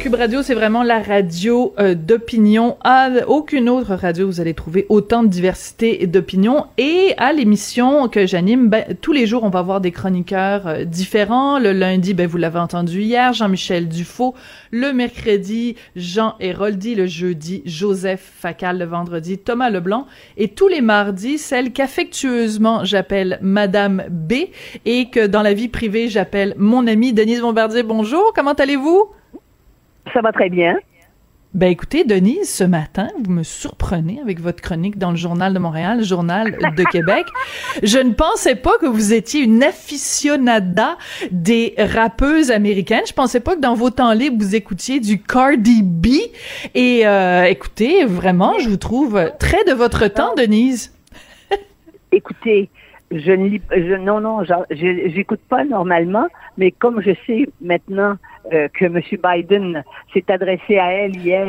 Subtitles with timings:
[0.00, 2.78] Cube Radio, c'est vraiment la radio euh, d'opinion.
[2.82, 6.64] À aucune autre radio, vous allez trouver autant de diversité d'opinion.
[6.78, 10.84] Et à l'émission que j'anime, ben, tous les jours, on va avoir des chroniqueurs euh,
[10.84, 11.58] différents.
[11.58, 14.34] Le lundi, ben, vous l'avez entendu hier, Jean-Michel Dufault.
[14.70, 16.94] Le mercredi, Jean Héroldi.
[16.94, 18.78] Le jeudi, Joseph Facal.
[18.78, 20.06] Le vendredi, Thomas Leblanc.
[20.38, 24.32] Et tous les mardis, celle qu'affectueusement j'appelle Madame B
[24.86, 27.82] et que dans la vie privée, j'appelle mon amie Denise Bombardier.
[27.82, 29.10] Bonjour, comment allez-vous?
[30.12, 30.76] Ça va très bien.
[31.52, 35.58] Ben écoutez, Denise, ce matin, vous me surprenez avec votre chronique dans le Journal de
[35.58, 37.26] Montréal, le Journal de Québec.
[37.82, 40.96] Je ne pensais pas que vous étiez une aficionada
[41.32, 43.02] des rappeuses américaines.
[43.04, 46.06] Je pensais pas que dans vos temps libres, vous écoutiez du Cardi B.
[46.76, 50.94] Et euh, écoutez, vraiment, je vous trouve très de votre temps, Denise.
[52.12, 52.70] Écoutez,
[53.10, 58.16] je ne lis, je, non, non, j'écoute pas normalement, mais comme je sais maintenant
[58.52, 59.00] euh, que M.
[59.22, 61.46] Biden s'est adressé à elle hier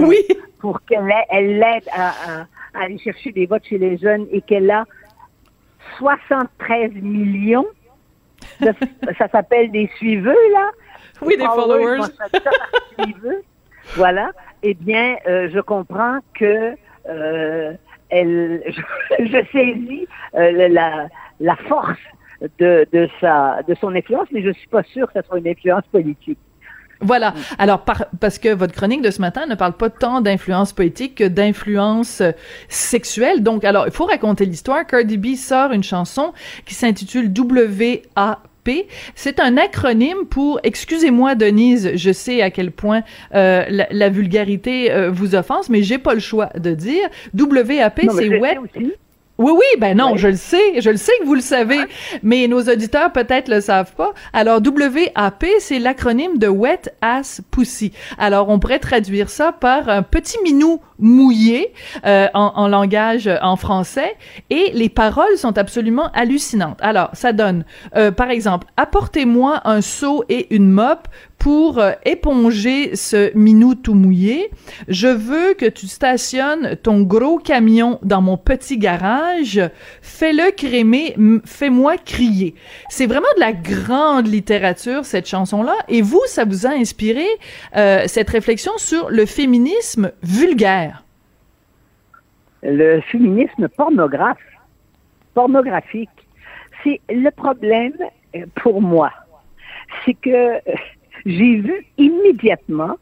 [0.59, 4.71] pour qu'elle elle l'aide à, à, aller chercher des votes chez les jeunes et qu'elle
[4.71, 4.85] a
[5.97, 7.67] 73 millions.
[9.17, 10.69] ça s'appelle des suiveux, là.
[11.21, 12.01] Oui, des followers.
[13.95, 14.31] voilà.
[14.63, 16.75] Eh bien, euh, je comprends que
[17.07, 17.73] euh,
[18.09, 21.07] elle, je, je saisis euh, la,
[21.41, 21.99] la force
[22.59, 25.47] de, de, sa, de son influence, mais je suis pas sûre que ce soit une
[25.47, 26.39] influence politique.
[27.01, 27.33] Voilà.
[27.57, 27.83] Alors,
[28.19, 32.21] parce que votre chronique de ce matin ne parle pas tant d'influence politique que d'influence
[32.21, 32.31] euh,
[32.69, 33.41] sexuelle.
[33.41, 34.85] Donc, alors, il faut raconter l'histoire.
[34.85, 36.31] Cardi B sort une chanson
[36.65, 38.69] qui s'intitule WAP.
[39.15, 43.01] C'est un acronyme pour, excusez-moi Denise, je sais à quel point
[43.33, 47.09] euh, la, vulgarité euh, vous offense, mais j'ai pas le choix de dire.
[47.33, 48.59] WAP, c'est Wet.
[49.41, 51.79] Oui, oui, ben non, je le sais, je le sais que vous le savez,
[52.21, 54.13] mais nos auditeurs peut-être le savent pas.
[54.33, 57.91] Alors WAP, c'est l'acronyme de Wet Ass Pussy.
[58.19, 61.73] Alors on pourrait traduire ça par un petit minou mouillé
[62.05, 64.15] euh, en, en, langage en français,
[64.51, 66.77] et les paroles sont absolument hallucinantes.
[66.79, 67.65] Alors ça donne,
[67.95, 71.07] euh, par exemple, apportez-moi un seau et une mop
[71.41, 74.51] pour euh, éponger ce minou tout mouillé,
[74.87, 79.59] je veux que tu stationnes ton gros camion dans mon petit garage.
[80.03, 82.53] Fais-le crémer, fais-moi crier.
[82.89, 85.73] C'est vraiment de la grande littérature, cette chanson-là.
[85.87, 87.25] Et vous, ça vous a inspiré
[87.75, 91.03] euh, cette réflexion sur le féminisme vulgaire.
[92.61, 94.37] Le féminisme pornographe,
[95.33, 96.09] pornographique.
[96.83, 97.93] C'est le problème
[98.35, 99.11] euh, pour moi.
[100.05, 100.61] C'est que
[101.25, 102.97] j'ai vu immédiatement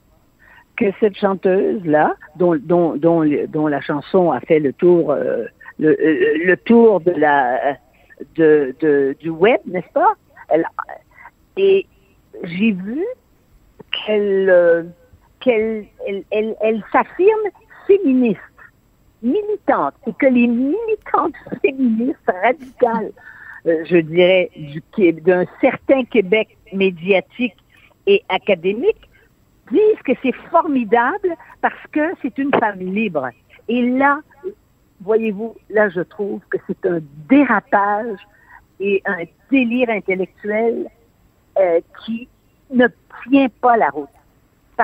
[0.79, 5.45] que cette chanteuse-là, dont, dont, la chanson a fait le tour, euh,
[5.77, 7.77] le, euh, le, tour de la,
[8.35, 10.13] de, du web, n'est-ce pas?
[11.57, 11.85] Et
[12.43, 13.03] j'ai vu
[13.91, 14.83] qu'elle, euh,
[15.41, 17.49] qu'elle, elle, elle, elle s'affirme
[17.85, 18.39] féministe,
[19.21, 23.11] militante, et que les militantes féministes radicales,
[23.65, 24.49] je dirais,
[25.23, 27.57] d'un certain Québec médiatique
[28.09, 29.07] et académiques
[29.71, 33.29] disent que c'est formidable parce que c'est une femme libre.
[33.67, 34.19] Et là,
[35.01, 36.99] voyez-vous, là, je trouve que c'est un
[37.29, 38.17] dérapage
[38.79, 40.89] et un délire intellectuel
[41.59, 42.27] euh, qui
[42.71, 42.87] ne
[43.29, 44.09] tient pas la route.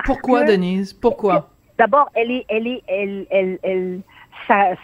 [0.04, 0.94] Pourquoi, Denise?
[0.94, 1.50] Pourquoi?
[1.80, 4.02] D'abord, elle est, elle est, elle, elle, elle,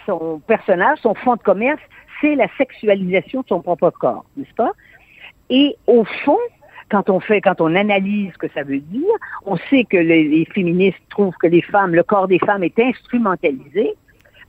[0.07, 1.81] son personnage, son fond de commerce,
[2.19, 4.71] c'est la sexualisation de son propre corps, n'est-ce pas?
[5.49, 6.39] Et au fond,
[6.91, 9.15] quand on fait, quand on analyse ce que ça veut dire,
[9.45, 13.95] on sait que les, féministes trouvent que les femmes, le corps des femmes est instrumentalisé,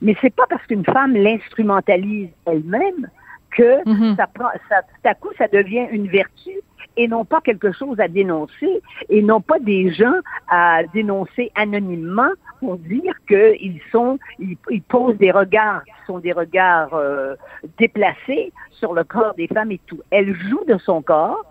[0.01, 3.09] mais c'est pas parce qu'une femme l'instrumentalise elle-même
[3.51, 4.15] que mhm.
[4.17, 6.51] ça prend, ça, tout à coup, ça devient une vertu
[6.97, 12.29] et non pas quelque chose à dénoncer et non pas des gens à dénoncer anonymement
[12.59, 17.35] pour dire qu'ils sont, ils, posent des regards qui sont des regards euh,
[17.77, 20.01] déplacés sur le corps des femmes et tout.
[20.11, 21.43] Elle joue de son corps,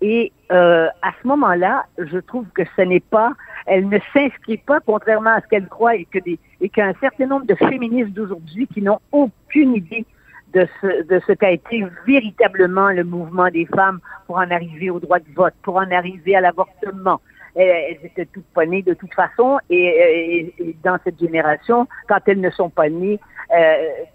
[0.00, 3.32] et euh, à ce moment-là, je trouve que ce n'est pas,
[3.66, 7.26] elle ne s'inscrit pas, contrairement à ce qu'elle croit, et que des, et qu'un certain
[7.26, 10.06] nombre de féministes d'aujourd'hui qui n'ont aucune idée
[10.54, 15.00] de ce, de ce qu'a été véritablement le mouvement des femmes pour en arriver au
[15.00, 17.20] droit de vote, pour en arriver à l'avortement.
[17.56, 22.40] Elles étaient toutes pas nées de toute façon, et, et, dans cette génération, quand elles
[22.40, 23.18] ne sont pas nées,
[23.52, 23.74] euh,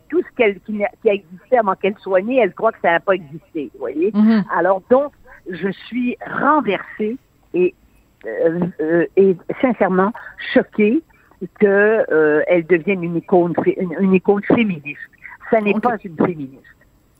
[0.09, 2.91] tout ce qu'elle, qui, qui, a existé avant qu'elles soient nées, elles croient que ça
[2.91, 4.11] n'a pas existé, vous voyez.
[4.11, 4.43] Mm-hmm.
[4.55, 5.11] Alors donc,
[5.53, 7.17] je suis renversée
[7.53, 7.73] et,
[8.25, 10.11] euh, euh, et sincèrement
[10.53, 11.01] choquée
[11.59, 13.53] qu'elle euh, devienne une icône,
[13.99, 14.99] une, icône féministe.
[15.49, 16.63] Ça n'est pas une féministe.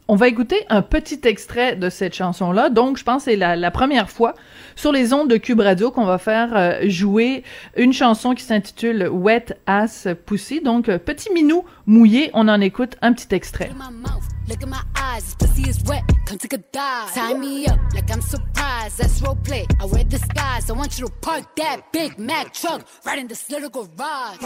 [0.07, 2.69] On va écouter un petit extrait de cette chanson-là.
[2.69, 4.33] Donc, je pense que c'est la, première fois
[4.75, 7.43] sur les ondes de Cube Radio qu'on va faire euh, jouer
[7.77, 10.61] une chanson qui s'intitule Wet Ass Pussy.
[10.61, 13.69] Donc, euh, petit minou mouillé, on en écoute un petit extrait.
[16.25, 17.37] Come take a dive.
[17.37, 19.21] Me up like I'm surprised, that's.
[19.21, 22.17] I I want you to park that Big
[22.53, 24.37] truck right in this little garage.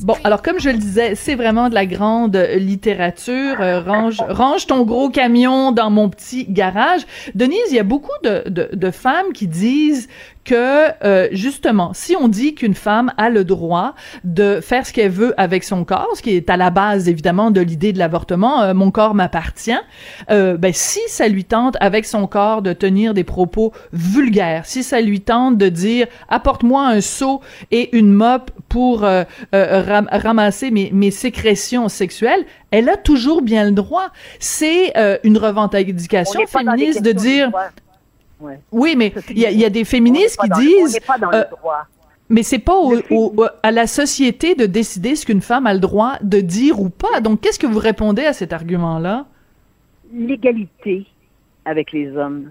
[0.00, 3.60] Bon, alors comme je le disais, c'est vraiment de la grande littérature.
[3.60, 7.02] Euh, range, range ton gros camion dans mon petit garage.
[7.34, 10.08] Denise, il y a beaucoup de, de, de femmes qui disent
[10.48, 15.10] que euh, justement, si on dit qu'une femme a le droit de faire ce qu'elle
[15.10, 18.62] veut avec son corps, ce qui est à la base évidemment de l'idée de l'avortement,
[18.62, 19.76] euh, mon corps m'appartient,
[20.30, 24.82] euh, ben si ça lui tente avec son corps de tenir des propos vulgaires, si
[24.82, 29.06] ça lui tente de dire apporte-moi un seau et une mop pour
[29.52, 34.08] ramasser mes, mes sécrétions sexuelles, elle a toujours bien le droit.
[34.38, 34.92] C'est
[35.24, 37.50] une revendication féministe de dire
[38.72, 41.00] oui, mais il y, a des féministes qui disent.
[41.32, 41.44] Euh,
[42.28, 42.74] mais c'est pas
[43.62, 47.20] à la société de décider ce qu'une femme a le droit de dire ou pas.
[47.20, 49.26] Donc, qu'est-ce que vous répondez à cet argument-là?
[50.12, 51.06] L'égalité
[51.64, 52.50] avec les hommes,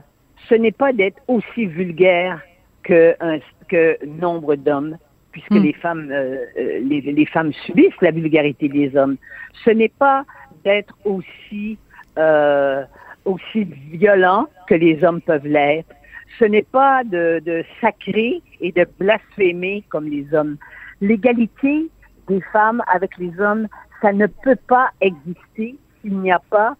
[0.50, 2.42] ce n'est pas d'être aussi vulgaire
[2.84, 4.98] que, un, que nombre d'hommes,
[5.32, 5.64] puisque hmm.
[5.64, 9.18] les femmes, euh, euh, les, les, femmes subissent la vulgarité des hommes.
[9.66, 10.26] Ce n'est pas
[10.64, 11.78] d'être aussi
[12.18, 12.84] euh,
[13.28, 15.94] aussi violent que les hommes peuvent l'être.
[16.40, 20.58] Ce n'est pas de, de sacrer et de blasphémer comme les hommes.
[21.02, 21.90] L'égalité
[22.28, 23.68] des femmes avec les hommes,
[24.02, 26.76] ça ne peut pas exister s'il n'y a pas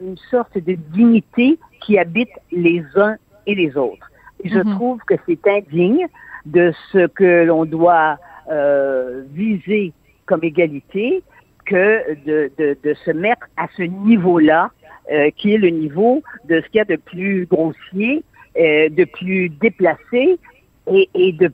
[0.00, 3.16] une sorte de dignité qui habite les uns
[3.46, 4.10] et les autres.
[4.44, 4.74] Et je mhm.
[4.74, 6.06] trouve que c'est indigne
[6.46, 8.18] de ce que l'on doit
[8.50, 9.92] euh, viser
[10.26, 11.22] comme égalité
[11.64, 14.70] que de, de, de se mettre à ce niveau-là
[15.10, 18.22] euh, qui est le niveau de ce qu'il y a de plus grossier,
[18.58, 20.38] euh, de plus déplacé,
[20.86, 21.50] et, et de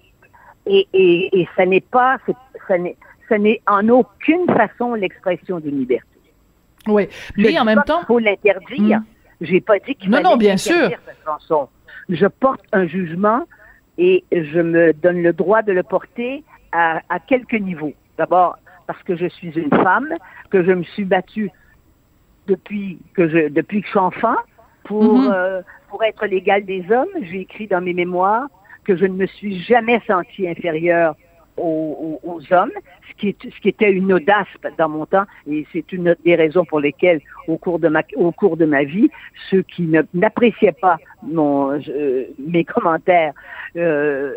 [0.67, 2.19] et, et, et ça n'est pas,
[2.67, 2.97] ça n'est,
[3.29, 6.07] ça n'est en aucune façon l'expression d'une liberté.
[6.87, 8.99] Oui, mais en même temps, il faut l'interdire.
[8.99, 9.05] Hmm.
[9.41, 10.89] J'ai pas dit qu'il non, non, bien sûr.
[10.89, 11.69] cette chanson.
[12.09, 13.45] Je porte un jugement
[13.97, 16.43] et je me donne le droit de le porter
[16.73, 17.95] à, à quelques niveaux.
[18.17, 20.13] D'abord, parce que je suis une femme,
[20.51, 21.51] que je me suis battue
[22.49, 24.37] depuis que je depuis que je suis enfant
[24.85, 25.31] pour mhm.
[25.33, 27.09] euh, pour être l'égal des hommes.
[27.23, 28.49] J'ai écrit dans mes mémoires
[28.85, 31.15] que je ne me suis jamais senti inférieure
[31.59, 32.71] aux, aux, hommes,
[33.09, 34.47] ce qui, est, ce qui était une audace
[34.79, 38.31] dans mon temps, et c'est une des raisons pour lesquelles, au cours de ma, au
[38.33, 39.11] cours de ma vie,
[39.51, 43.33] ceux qui n'appréciaient pas mon, euh, mes commentaires
[43.77, 44.33] euh,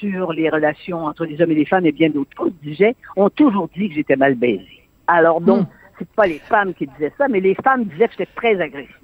[0.00, 3.68] sur les relations entre les hommes et les femmes et bien d'autres disaient, ont toujours
[3.68, 4.82] dit que j'étais mal baisée.
[5.06, 8.14] Alors donc, hmm c'est pas les femmes qui disaient ça, mais les femmes disaient que
[8.18, 8.94] j'étais très agressive.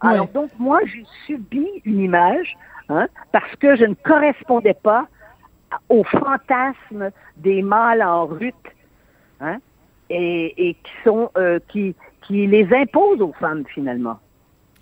[0.00, 2.56] Alors donc moi, j'ai subi une image
[2.88, 5.06] hein, parce que je ne correspondais pas
[5.88, 8.54] au fantasme des mâles en rut,
[9.40, 9.58] hein,
[10.10, 14.18] et, et qui sont euh, qui qui les imposent aux femmes finalement.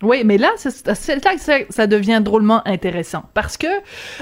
[0.01, 3.67] Oui, mais là, c'est là que ça, devient drôlement intéressant parce que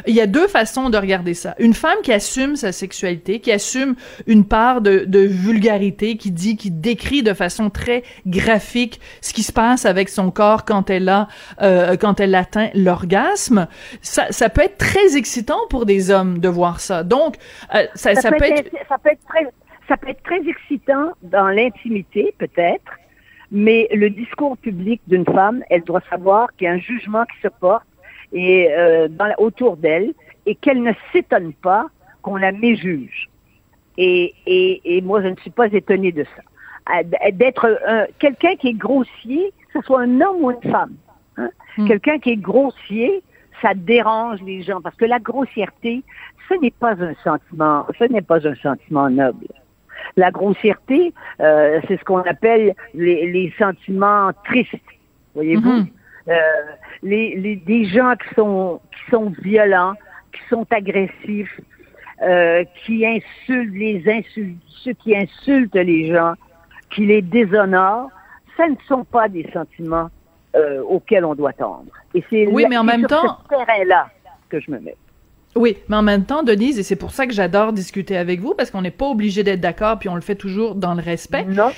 [0.07, 1.55] il y a deux façons de regarder ça.
[1.59, 3.95] Une femme qui assume sa sexualité, qui assume
[4.27, 9.43] une part de, de vulgarité, qui dit, qui décrit de façon très graphique ce qui
[9.43, 11.27] se passe avec son corps quand elle a,
[11.61, 13.67] euh, quand elle atteint l'orgasme.
[14.01, 17.03] Ça, ça peut être très excitant pour des hommes de voir ça.
[17.03, 17.35] Donc,
[17.75, 19.47] euh, ça, ça, peut, être, ça peut être très,
[19.87, 22.98] ça peut être très excitant dans l'intimité, peut-être
[23.51, 27.39] mais le discours public d'une femme, elle doit savoir qu'il y a un jugement qui
[27.41, 27.85] se porte
[28.31, 30.13] et euh, dans, autour d'elle
[30.45, 31.87] et qu'elle ne s'étonne pas
[32.21, 33.29] qu'on la méjuge.
[33.97, 37.01] Et, et, et moi, je ne suis pas étonnée de ça.
[37.31, 37.79] D'être
[38.17, 40.95] quelqu'un qui est grossier, que ce soit un homme ou une femme.
[41.37, 41.49] Hein?
[41.77, 41.87] Hmm.
[41.87, 43.21] Quelqu'un qui est grossier,
[43.61, 46.03] ça dérange les gens parce que la grossièreté,
[46.47, 49.47] ce n'est pas un sentiment, ce n'est pas un sentiment noble.
[50.15, 54.75] La grossièreté, euh, c'est ce qu'on appelle les, sentiments tristes.
[55.35, 55.87] Voyez-vous, mhm.
[56.27, 56.33] euh,
[57.03, 59.93] les, les, des gens qui sont qui sont violents,
[60.33, 61.59] qui sont agressifs,
[62.21, 66.33] euh, qui insultent les insultes, ceux qui insultent les gens,
[66.89, 68.09] qui les déshonorent,
[68.57, 70.09] ça ne sont pas des sentiments
[70.87, 71.91] auxquels on doit tendre.
[72.15, 74.09] Et c'est oui, mais en même temps, ce terrain-là
[74.49, 74.95] que je me mets.
[75.55, 78.53] Oui, mais en même temps, Denise, et c'est pour ça que j'adore discuter avec vous,
[78.53, 81.45] parce qu'on n'est pas obligé d'être d'accord, puis on le fait toujours dans le respect.
[81.45, 81.71] Non.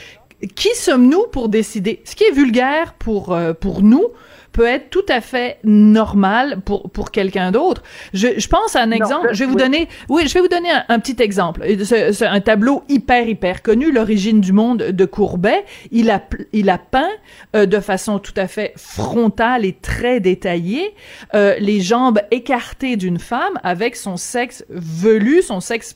[0.55, 2.01] qui sommes-nous pour décider?
[2.03, 4.07] Ce qui est vulgaire pour, euh, pour nous
[4.51, 7.83] peut être tout à fait normal pour, pour quelqu'un d'autre.
[8.13, 9.29] Je, je pense à un exemple.
[9.31, 11.65] je, vais vous donner, oui, je vais vous donner un, petit exemple.
[11.83, 15.65] C'est un tableau hyper, hyper connu, L'origine du monde de Courbet.
[15.91, 16.21] Il a,
[16.53, 17.09] il a peint
[17.55, 20.93] euh, de façon tout à fait frontale et très détaillée
[21.33, 25.95] euh, les jambes écartées d'une femme avec son sexe velu, son sexe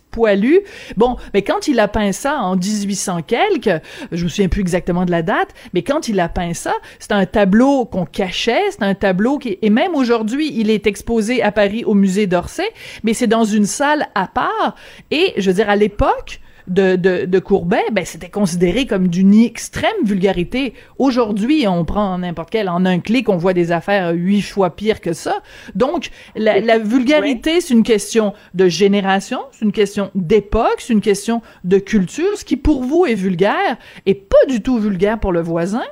[0.98, 3.82] Bon, mais quand il a peint ça en 1800 quelques,
[4.12, 7.12] je me souviens plus exactement de la date, mais quand il a peint ça, c'est
[7.12, 11.52] un tableau qu'on cachait, c'est un tableau qui, et même aujourd'hui, il est exposé à
[11.52, 12.70] Paris au musée d'Orsay,
[13.04, 14.76] mais c'est dans une salle à part.
[15.12, 19.34] Et, je veux dire, à l'époque, de, de, de Courbet, ben, c'était considéré comme d'une
[19.34, 20.74] extrême vulgarité.
[20.98, 25.02] Aujourd'hui, on prend n'importe quel, en un clic, on voit des affaires huit fois pires
[25.02, 25.42] que ça.
[25.76, 31.02] Donc, la, la vulgarité, c'est une question de génération, c'est une question d'époque, c'est une
[31.02, 32.36] question de culture.
[32.36, 35.84] Ce qui, pour vous, est vulgaire, est pas du tout vulgaire pour le voisin.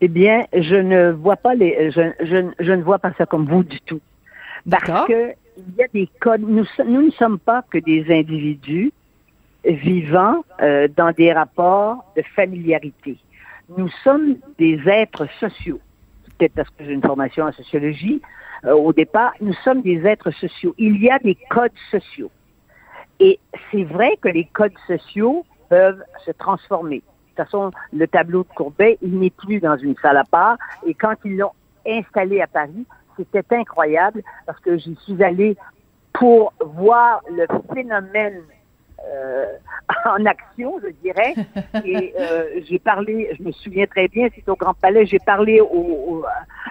[0.00, 3.46] Eh bien, je ne vois pas les, je, je, je ne vois pas ça comme
[3.46, 4.00] vous du tout.
[4.68, 6.40] Parce que il y a des codes.
[6.40, 8.92] Nous, nous ne sommes pas que des individus
[9.64, 13.16] vivant euh, dans des rapports de familiarité.
[13.76, 15.80] Nous sommes des êtres sociaux.
[16.38, 18.20] Peut-être parce que j'ai une formation en sociologie.
[18.64, 20.74] Euh, au départ, nous sommes des êtres sociaux.
[20.78, 22.30] Il y a des codes sociaux.
[23.20, 23.38] Et
[23.70, 26.96] c'est vrai que les codes sociaux peuvent se transformer.
[26.96, 27.02] De
[27.36, 30.58] toute façon, le tableau de Courbet, il n'est plus dans une salle à part.
[30.84, 31.52] Et quand ils l'ont
[31.86, 32.84] installé à Paris,
[33.16, 35.56] c'était incroyable parce que j'y suis allée
[36.12, 38.42] pour voir le phénomène
[40.04, 41.34] en action, je dirais.
[41.84, 45.60] Et euh, j'ai parlé, je me souviens très bien, c'est au Grand Palais, j'ai parlé
[45.60, 46.24] au,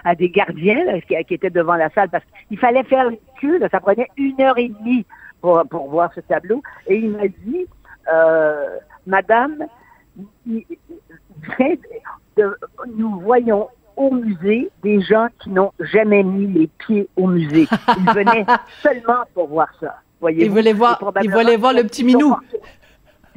[0.04, 3.80] à des gardiens qui, étaient devant la salle parce qu'il fallait faire le cul, ça
[3.80, 5.04] prenait une heure et demie
[5.40, 6.62] pour, pour voir ce tableau.
[6.86, 7.66] Et il m'a dit,
[8.12, 9.66] euh, Madame,
[10.46, 10.62] nous
[13.20, 17.66] voyons au musée des gens qui n'ont jamais mis les pieds au musée.
[17.98, 18.46] Ils venaient
[18.82, 20.00] seulement pour voir ça.
[20.30, 22.36] Ils voulaient voir, ils voulaient voir le petit minou.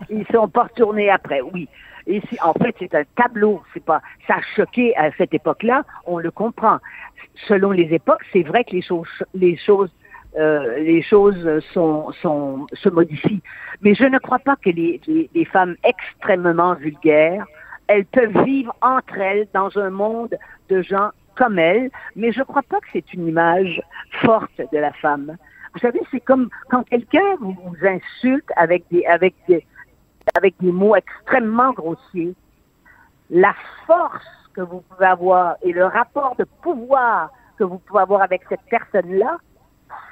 [0.09, 1.67] Ils sont pas retournés après, oui.
[2.07, 3.63] Et en fait, c'est un tableau.
[3.73, 5.83] C'est pas, ça a choqué à cette époque-là.
[6.05, 6.77] On le comprend.
[7.47, 9.89] Selon les époques, c'est vrai que les choses, les choses,
[10.37, 13.41] euh, les choses sont, sont, se modifient.
[13.81, 17.45] Mais je ne crois pas que les, les, les femmes extrêmement vulgaires,
[17.87, 20.35] elles peuvent vivre entre elles dans un monde
[20.69, 21.89] de gens comme elles.
[22.15, 23.81] Mais je ne crois pas que c'est une image
[24.21, 25.37] forte de la femme.
[25.75, 29.65] Vous savez, c'est comme quand quelqu'un vous, insulte avec des, avec des,
[30.38, 32.34] avec des mots extrêmement grossiers.
[33.29, 33.53] La
[33.86, 37.29] force que vous pouvez avoir et le rapport de pouvoir
[37.60, 39.38] que vous pouvez avoir avec cette personne-là,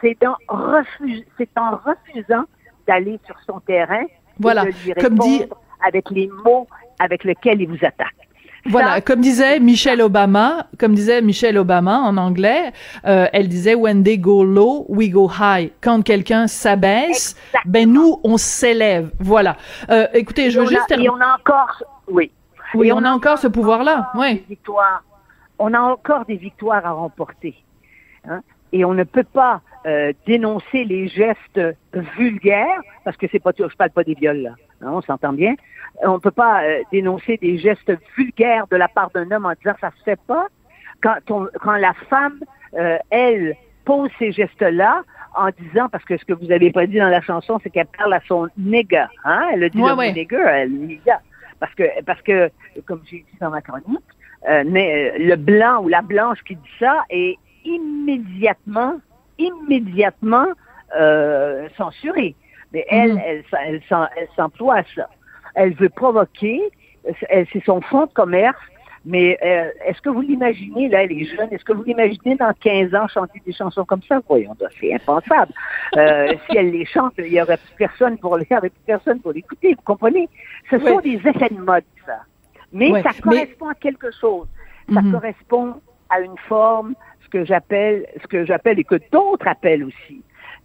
[0.01, 2.43] c'est en, refusant
[2.85, 4.03] d'aller sur son terrain
[4.39, 4.65] voilà.
[4.65, 5.45] de lui répondre Comme dit...
[5.85, 6.67] avec les mots
[6.99, 8.22] avec lesquels il vous attaque.
[8.65, 12.71] Voilà, comme disait Michelle Obama, comme disait Michelle Obama en anglais,
[13.05, 15.71] euh, elle disait when they go low, we go high.
[15.81, 19.11] Quand quelqu'un s'abaisse, ben nous on s'élève.
[19.19, 19.57] Voilà.
[19.89, 22.31] Euh, écoutez, je veux juste et on a encore, oui.
[22.75, 24.09] Oui, on, a encore ce pouvoir-là.
[24.15, 24.43] Oui.
[25.59, 27.53] On a encore des victoires à remporter.
[28.27, 28.41] Hein?
[28.71, 31.61] Et on ne peut pas euh, dénoncer les gestes
[32.17, 34.55] vulgaires parce que c'est pas, je parle pas des viols là.
[34.81, 35.53] Hein, on s'entend bien
[36.01, 39.53] on ne peut pas euh, dénoncer des gestes vulgaires de la part d'un homme en
[39.53, 40.47] disant ça se fait pas.
[41.01, 42.39] Quand, quand la femme,
[42.75, 45.03] euh, elle, pose ces gestes-là
[45.35, 47.87] en disant, parce que ce que vous avez pas dit dans la chanson, c'est qu'elle
[47.97, 49.47] parle à son nigga, hein?
[49.51, 51.21] Elle a dit le nigga, elle nigga.
[51.59, 52.49] Parce que, parce que,
[52.85, 53.99] comme j'ai dit dans ma chronique,
[54.49, 58.99] euh, mais, le blanc ou la blanche qui dit ça est immédiatement,
[59.37, 60.47] immédiatement
[60.97, 62.35] euh, censuré.
[62.71, 63.23] Mais elle, mm-hmm.
[63.25, 63.81] elle, elle,
[64.17, 65.09] elle s'emploie à ça
[65.55, 66.61] elle veut provoquer,
[67.29, 68.59] c'est son fonds de commerce,
[69.05, 72.95] mais euh, est-ce que vous l'imaginez, là, les jeunes, est-ce que vous l'imaginez dans 15
[72.95, 74.21] ans chanter des chansons comme ça?
[74.27, 75.51] Voyons, c'est impensable.
[75.97, 79.33] Euh, si elle les chante, il n'y aurait plus personne pour les, plus personne pour
[79.33, 80.29] l'écouter, vous comprenez?
[80.69, 82.19] Ce sont des effets de mode, ça.
[82.71, 84.47] Mais ça correspond à quelque chose.
[84.93, 85.11] Ça mhm.
[85.11, 85.75] correspond
[86.09, 90.23] à une forme, ce que j'appelle, ce que j'appelle et que d'autres appellent aussi,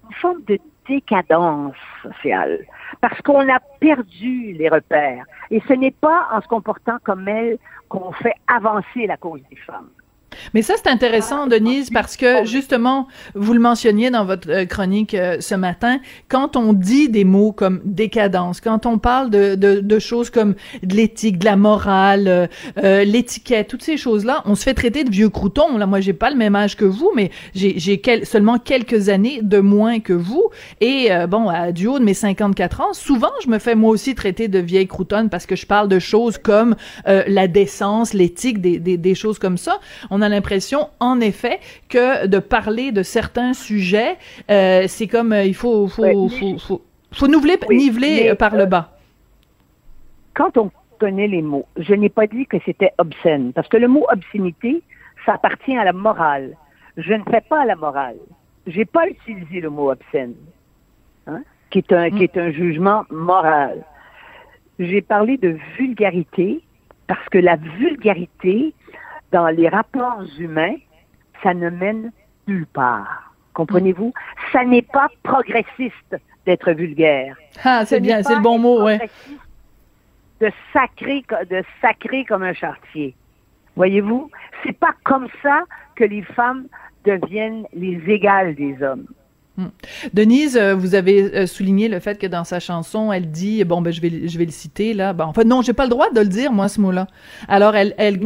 [0.09, 2.61] une forme de décadence sociale,
[3.01, 5.25] parce qu'on a perdu les repères.
[5.51, 9.57] Et ce n'est pas en se comportant comme elle qu'on fait avancer la cause des
[9.57, 9.91] femmes.
[10.55, 15.15] Mais ça, c'est intéressant, Denise, parce que justement, vous le mentionniez dans votre euh, chronique
[15.15, 19.81] euh, ce matin, quand on dit des mots comme décadence, quand on parle de, de,
[19.81, 24.63] de choses comme de l'éthique, de la morale, euh, l'étiquette, toutes ces choses-là, on se
[24.63, 25.77] fait traiter de vieux croutons.
[25.77, 29.41] Là, moi, j'ai pas le même âge que vous, mais j'ai quel, seulement quelques années
[29.43, 30.49] de moins que vous.
[30.81, 34.15] Et bon, à, du haut de mes 54 ans, souvent, je me fais moi aussi
[34.15, 38.79] traiter de vieille croutonne parce que je parle de choses comme la décence, l'éthique, des,
[38.79, 39.81] des, des choses comme ça.
[40.11, 44.17] On a l'impression, en effet, que de parler de certains sujets,
[44.51, 46.83] euh, c'est comme euh, il faut, faut, faut,
[47.13, 48.99] faut, niveler, par le bas.
[50.35, 53.89] Quand on connaît les mots, je n'ai pas dit que c'était obscène, parce que le
[53.89, 54.83] mot obscénité,
[55.25, 56.55] ça appartient à la morale.
[56.97, 58.17] Je ne fais pas la morale.
[58.67, 60.35] J'ai pas utilisé le mot obscène,
[61.27, 63.85] hein, qui est un qui est un jugement moral.
[64.79, 66.61] J'ai parlé de vulgarité
[67.09, 68.75] parce que la vulgarité,
[69.33, 70.77] dans les rapports humains,
[71.43, 72.13] ça ne mène
[72.47, 73.35] nulle part.
[73.55, 74.13] Comprenez-vous?
[74.53, 76.17] Ça n'est pas progressiste
[76.47, 77.37] d'être vulgaire.
[77.65, 79.11] Ah, c'est bien, c'est le bon mot, ouais.
[80.41, 83.15] De sacrer, de sacrer comme un chartier.
[83.77, 84.31] Voyez-vous?
[84.63, 85.65] C'est pas comme ça
[85.97, 86.67] que les femmes
[87.05, 89.07] deviennent les égales des hommes.
[89.59, 89.71] Hmm.
[90.15, 93.83] Denise, euh, vous avez euh, souligné le fait que dans sa chanson, elle dit bon
[93.83, 95.13] ben je vais je vais le citer là.
[95.13, 97.09] Ben, en fait non, j'ai pas le droit de le dire moi ce mot-là.
[97.49, 98.21] Alors elle elle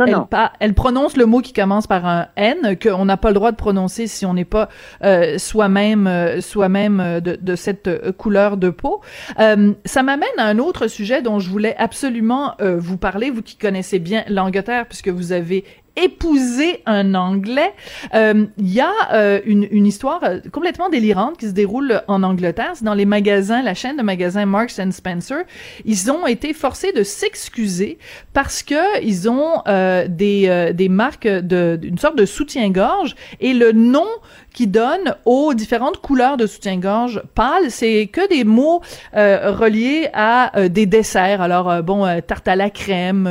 [0.60, 3.56] elle, prononce le mot qui commence par un N qu'on n'a pas le droit de
[3.56, 4.68] prononcer si on n'est pas
[5.04, 9.00] euh, soi-même soi-même de, de cette couleur de peau.
[9.38, 13.98] ça m'amène à un autre sujet dont je voulais absolument vous parler, vous qui connaissez
[13.98, 15.64] bien l'Angleterre puisque vous avez
[15.96, 17.74] épouser un Anglais.
[18.12, 22.22] Il euh, y a euh, une, une, histoire euh, complètement délirante qui se déroule en
[22.22, 22.72] Angleterre.
[22.74, 25.44] C'est dans les magasins, la chaîne de magasins Marks and Spencer.
[25.84, 27.98] Ils ont été forcés de s'excuser
[28.32, 29.62] parce que ils ont
[30.08, 34.06] des, des marques de d'une sorte de soutien-gorge et le nom
[34.52, 38.80] qui donne aux différentes couleurs de soutien-gorge pâle, c'est que des mots
[39.16, 41.40] euh, reliés à euh, des desserts.
[41.40, 43.28] Alors euh, bon, tarte à la crème,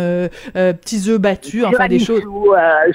[0.53, 2.23] petits œufs battus, enfin des choses.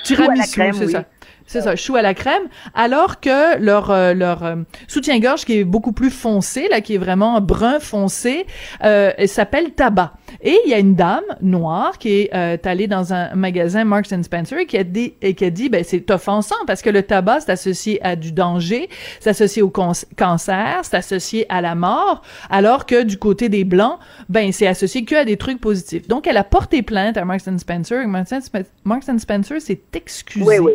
[0.05, 1.05] Tiramisu, c'est ça.
[1.47, 2.43] C'est ça, chou à la crème,
[2.75, 4.57] alors que leur euh, leur euh,
[4.89, 8.47] soutien-gorge qui est beaucoup plus foncé, là, qui est vraiment brun foncé,
[8.85, 10.15] euh, s'appelle tabac.
[10.43, 14.13] Et il y a une dame noire qui est euh, allée dans un magasin Marks
[14.13, 16.91] and Spencer et qui a dit et qui a dit ben c'est offensant parce que
[16.91, 18.89] le tabac c'est associé à du danger,
[19.21, 23.99] c'est associé au cancer, c'est associé à la mort, alors que du côté des blancs,
[24.29, 26.09] ben c'est associé que à des trucs positifs.
[26.09, 28.05] Donc elle a porté plainte à Marks and Spencer.
[28.09, 30.45] Marks and Spencer s'est excusé.
[30.45, 30.73] Oui, oui.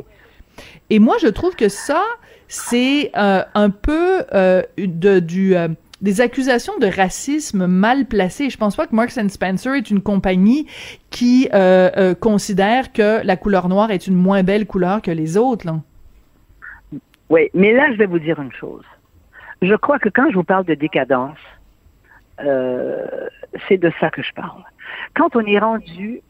[0.91, 2.03] Et moi, je trouve que ça,
[2.49, 5.23] c'est euh, un peu euh, de,
[5.55, 5.69] euh,
[6.01, 8.49] des accusations de racisme mal placées.
[8.49, 10.67] Je pense pas que Marks Spencer est une compagnie
[11.09, 11.49] qui
[12.19, 15.65] considère que la couleur noire est une moins belle couleur que les autres.
[17.29, 18.83] Oui, mais là, je vais vous dire une chose.
[19.61, 21.37] Je crois que quand je vous parle de décadence,
[22.37, 24.63] c'est de ça que je parle.
[25.15, 26.21] Quand on est rendu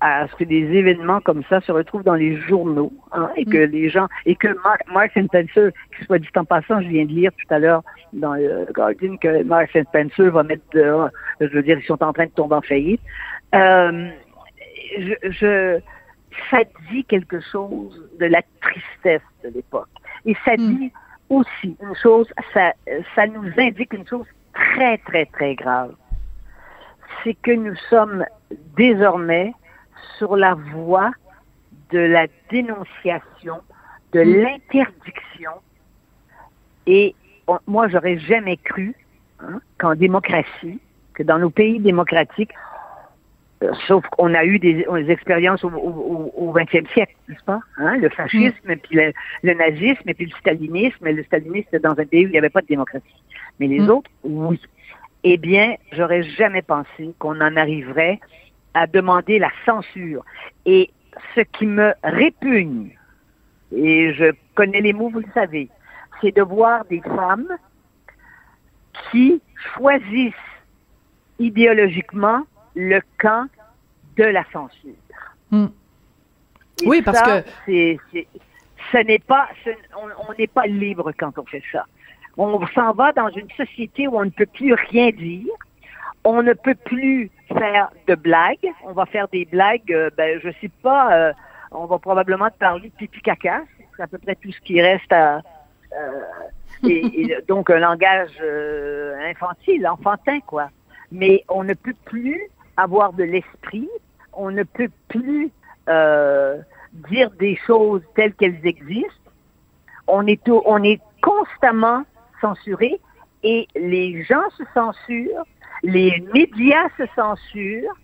[0.00, 3.66] à ce que des événements comme ça se retrouvent dans les journaux hein, et que
[3.66, 3.70] mm.
[3.70, 7.12] les gens et que Mark, Mark Spencer, qui soit dit en passant, je viens de
[7.12, 7.82] lire tout à l'heure
[8.12, 11.10] dans le Guardian que Mark Spencer va mettre dehors,
[11.40, 13.00] je veux dire, ils sont en train de tomber en faillite.
[13.54, 14.08] Euh,
[14.98, 15.80] je, je,
[16.50, 16.58] ça
[16.90, 19.88] dit quelque chose de la tristesse de l'époque.
[20.24, 20.76] Et ça mm.
[20.76, 20.92] dit
[21.28, 22.72] aussi une chose, ça,
[23.14, 25.94] ça nous indique une chose très, très, très grave.
[27.22, 28.24] C'est que nous sommes
[28.76, 29.52] désormais
[30.18, 31.10] sur la voie
[31.90, 33.60] de la dénonciation,
[34.12, 34.42] de mm.
[34.42, 35.52] l'interdiction.
[36.86, 37.14] Et
[37.66, 38.94] moi, j'aurais jamais cru
[39.40, 40.80] hein, qu'en démocratie,
[41.14, 42.52] que dans nos pays démocratiques,
[43.62, 47.60] euh, sauf qu'on a eu des, expériences au, 20e siècle, n'est-ce pas?
[47.76, 48.76] Hein, le fascisme, mm.
[48.76, 48.98] puis
[49.42, 51.06] le, nazisme, et puis le stalinisme.
[51.06, 53.22] Le stalinisme, dans un pays où il n'y avait pas de démocratie.
[53.58, 53.90] Mais les mm.
[53.90, 54.60] autres, oui.
[55.22, 58.20] Eh bien, j'aurais jamais pensé qu'on en arriverait
[58.74, 60.24] à demander la censure.
[60.66, 60.90] Et
[61.34, 62.96] ce qui me répugne,
[63.72, 65.68] et je connais les mots, vous le savez,
[66.20, 67.48] c'est de voir des femmes
[69.10, 69.40] qui
[69.74, 70.34] choisissent
[71.38, 73.46] idéologiquement le camp
[74.16, 74.94] de la censure.
[75.50, 75.68] Hmm.
[76.84, 77.98] Oui, parce que c'est,
[78.92, 79.48] ce n'est pas,
[80.28, 81.86] on n'est pas libre quand on fait ça.
[82.36, 85.52] On s'en va dans une société où on ne peut plus rien dire,
[86.24, 88.68] on ne peut plus faire de blagues.
[88.84, 91.32] On va faire des blagues, euh, ben, je sais pas, euh,
[91.70, 93.62] on va probablement parler de pipi caca.
[93.96, 95.42] C'est à peu près tout ce qui reste à,
[95.92, 96.20] euh,
[96.84, 98.40] et, donc un langage
[99.24, 100.70] infantile, enfantin, quoi.
[101.12, 102.40] Mais on ne peut plus
[102.76, 103.88] avoir de l'esprit,
[104.32, 105.50] on ne peut plus
[107.10, 109.08] dire des choses telles qu'elles existent.
[110.06, 112.04] On est, on est constamment
[112.40, 113.00] censuré
[113.42, 115.44] et les gens se censurent,
[115.82, 117.94] les médias se censurent,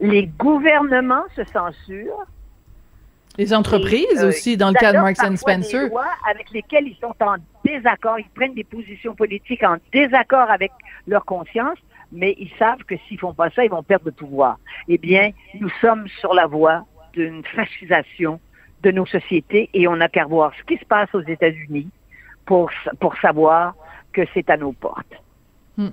[0.00, 2.26] les gouvernements se censurent.
[3.38, 5.84] Les entreprises euh, aussi, dans le cas de Marks and Spencer.
[5.84, 10.50] Des lois avec lesquelles ils sont en désaccord, ils prennent des positions politiques en désaccord
[10.50, 10.72] avec
[11.06, 11.78] leur conscience,
[12.12, 14.58] mais ils savent que s'ils font pas ça, ils vont perdre le pouvoir.
[14.88, 18.40] Eh bien, nous sommes sur la voie d'une fascisation
[18.82, 21.88] de nos sociétés et on n'a qu'à voir ce qui se passe aux États-Unis
[22.46, 23.74] pour, pour savoir
[24.12, 25.14] que c'est à nos portes.
[25.78, 25.88] Hmm.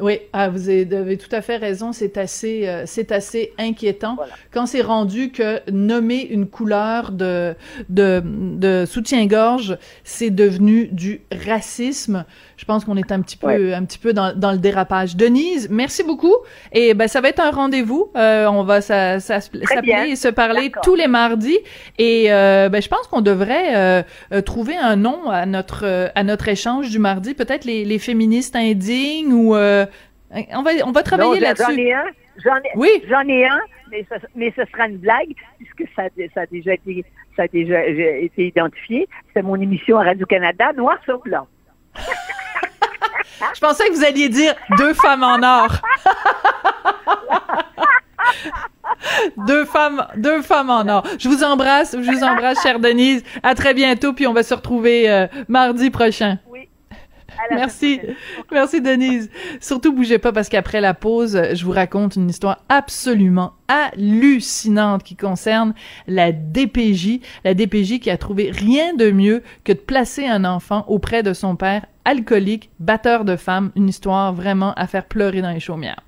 [0.00, 1.92] Oui, ah, vous avez tout à fait raison.
[1.92, 4.16] C'est assez, euh, c'est assez inquiétant
[4.52, 7.54] quand c'est rendu que nommer une couleur de
[7.88, 12.24] de, de soutien-gorge, c'est devenu du racisme.
[12.56, 15.14] Je pense qu'on est un petit peu, un petit peu dans, dans, le dérapage.
[15.14, 16.34] Denise, merci beaucoup.
[16.72, 18.10] Et ben ça va être un rendez-vous.
[18.16, 21.58] Euh, on va s'appeler et se parler tous les mardis.
[21.98, 24.04] Et euh, ben je pense qu'on devrait
[24.44, 27.34] trouver un nom à notre à notre échange du mardi.
[27.34, 29.86] Peut-être les, les féministes indignes ou euh,
[30.52, 31.64] on va on va travailler là-dessus.
[31.72, 32.04] J'en ai un.
[32.44, 33.02] J'en ai, oui.
[33.08, 33.60] J'en ai un,
[33.90, 37.04] mais ce, mais ce sera une blague puisque ça, ça a déjà été
[37.36, 39.08] ça a déjà été identifié.
[39.34, 41.46] C'est mon émission à Radio Canada, Noir sur blanc.
[43.54, 45.80] Je pensais que vous alliez dire deux femmes en or.
[49.46, 51.04] deux femmes, deux femmes en or.
[51.18, 53.22] Je vous embrasse, je vous embrasse, chère Denise.
[53.42, 56.38] À très bientôt, puis on va se retrouver euh, mardi prochain.
[57.50, 58.00] Merci.
[58.52, 59.30] Merci, Denise.
[59.60, 65.16] Surtout, bougez pas parce qu'après la pause, je vous raconte une histoire absolument hallucinante qui
[65.16, 65.74] concerne
[66.06, 67.20] la DPJ.
[67.44, 71.32] La DPJ qui a trouvé rien de mieux que de placer un enfant auprès de
[71.32, 73.70] son père alcoolique, batteur de femmes.
[73.76, 76.00] Une histoire vraiment à faire pleurer dans les chaumières.